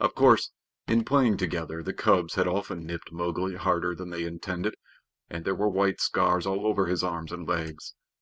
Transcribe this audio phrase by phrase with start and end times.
[0.00, 0.50] Of course,
[0.88, 4.74] in playing together, the cubs had often nipped Mowgli harder than they intended,
[5.28, 7.94] and there were white scars all over his arms and legs.